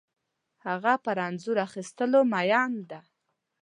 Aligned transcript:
هغه 0.65 0.93
پر 1.03 1.17
انځور 1.27 1.57
اخیستلو 1.67 2.19
مین 2.31 2.71
ده 2.89 2.99